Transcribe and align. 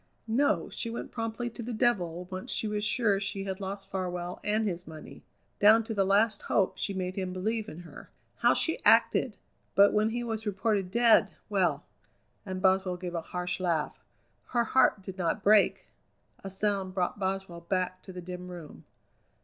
No, 0.25 0.67
she 0.71 0.89
went 0.89 1.11
promptly 1.11 1.47
to 1.51 1.61
the 1.61 1.75
devil, 1.75 2.27
once 2.31 2.51
she 2.51 2.67
was 2.67 2.83
sure 2.83 3.19
she 3.19 3.43
had 3.43 3.59
lost 3.61 3.87
Farwell 3.91 4.39
and 4.43 4.65
his 4.67 4.87
money. 4.87 5.21
Down 5.59 5.83
to 5.83 5.93
the 5.93 6.03
last 6.03 6.41
hope 6.41 6.79
she 6.79 6.91
made 6.91 7.15
him 7.15 7.33
believe 7.33 7.69
in 7.69 7.81
her. 7.81 8.09
How 8.37 8.55
she 8.55 8.83
acted! 8.83 9.37
But 9.75 9.93
when 9.93 10.09
he 10.09 10.23
was 10.23 10.47
reported 10.47 10.89
dead, 10.89 11.29
well!" 11.49 11.85
and 12.47 12.63
Boswell 12.63 12.97
gave 12.97 13.13
a 13.13 13.21
harsh 13.21 13.59
laugh 13.59 14.03
"her 14.47 14.63
heart 14.63 15.03
did 15.03 15.19
not 15.19 15.43
break!" 15.43 15.85
A 16.43 16.49
sound 16.49 16.95
brought 16.95 17.19
Boswell 17.19 17.61
back 17.61 18.01
to 18.01 18.11
the 18.11 18.21
dim 18.21 18.47
room. 18.47 18.85